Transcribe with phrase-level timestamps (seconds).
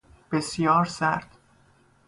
[0.31, 1.27] بسیار سرد